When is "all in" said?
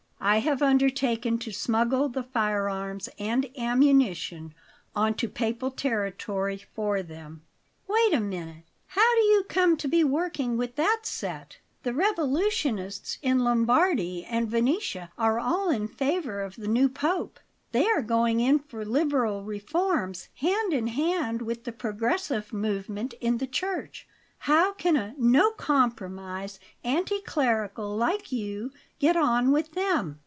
15.39-15.87